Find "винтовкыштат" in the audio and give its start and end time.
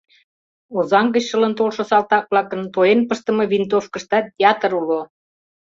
3.53-4.25